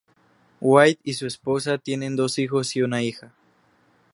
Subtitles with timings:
[0.61, 3.35] White y su esposa tienen dos hijos y una hija.